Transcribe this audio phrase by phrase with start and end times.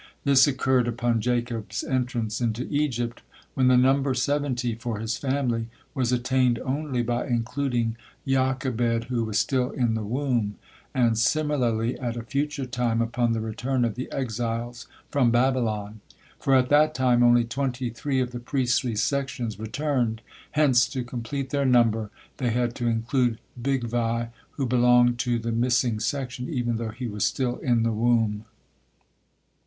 [0.23, 3.21] This occurred upon Jacob's entrance into Egypt,
[3.53, 7.95] when the number seventy for his family was attained only by including
[8.27, 10.55] Jochebed who was still in the womb;
[10.91, 15.99] and similarly at a future time upon the return of the exiles from Babylon.
[16.39, 20.23] For at that time only twenty three of the priestly sections returned,
[20.53, 25.99] hence to complete their number they had to include Bigvai, who belonged to the missing
[25.99, 28.45] section, even though he was still in the womb.